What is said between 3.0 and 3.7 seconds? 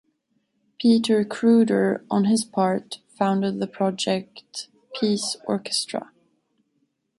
founded the